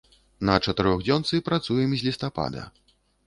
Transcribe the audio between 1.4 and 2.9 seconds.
працуем з лістапада.